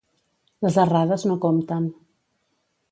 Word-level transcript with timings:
Les 0.67 0.79
errades 0.85 1.27
no 1.31 1.39
compten. 1.45 1.87